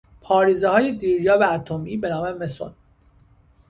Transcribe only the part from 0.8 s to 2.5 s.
دیر یاب اتمی بنام